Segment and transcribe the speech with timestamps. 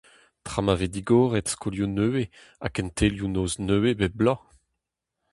[0.45, 4.41] Tra ma vez digoret skolioù nevez ha kentelioù-noz nevez bep bloaz!